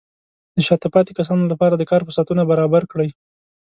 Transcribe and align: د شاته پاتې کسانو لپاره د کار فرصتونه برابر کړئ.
د 0.55 0.57
شاته 0.67 0.87
پاتې 0.95 1.11
کسانو 1.19 1.43
لپاره 1.51 1.73
د 1.77 1.83
کار 1.91 2.01
فرصتونه 2.05 2.41
برابر 2.51 2.83
کړئ. 2.91 3.09